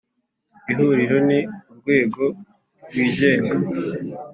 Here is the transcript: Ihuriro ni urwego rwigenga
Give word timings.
Ihuriro 0.71 1.17
ni 1.27 1.39
urwego 1.71 2.23
rwigenga 2.85 3.55